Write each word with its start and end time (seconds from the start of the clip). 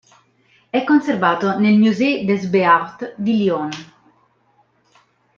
È 0.71 0.83
conservato 0.83 1.59
nel 1.59 1.77
Musée 1.77 2.25
des 2.25 2.47
Beaux-Arts 2.47 3.13
di 3.17 3.37
Lione. 3.37 3.93